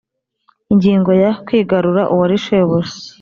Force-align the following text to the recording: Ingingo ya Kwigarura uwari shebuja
Ingingo 0.73 1.11
ya 1.23 1.31
Kwigarura 1.45 2.03
uwari 2.13 2.37
shebuja 2.43 2.93